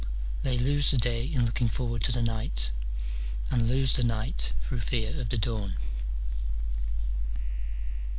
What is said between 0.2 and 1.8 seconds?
they lose the day in looking